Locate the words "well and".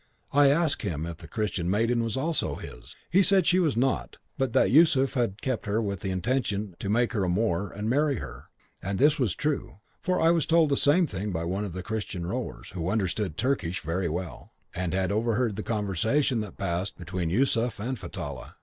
14.09-14.95